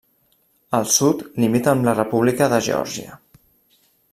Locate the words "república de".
1.99-2.63